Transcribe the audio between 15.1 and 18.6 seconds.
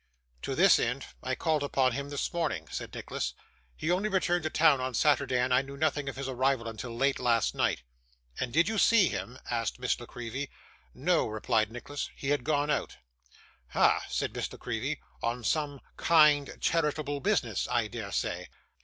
'on some kind, charitable business, I dare say.